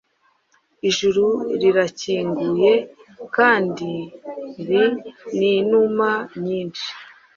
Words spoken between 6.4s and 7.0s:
nyinhi